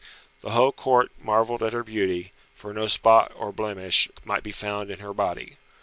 [0.41, 4.89] The whole Court marvelled at her beauty, for no spot or blemish might be found
[4.89, 5.57] in her body.